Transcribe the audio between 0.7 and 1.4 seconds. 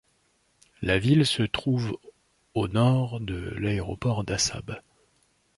La ville